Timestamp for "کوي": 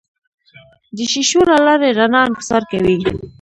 2.71-2.95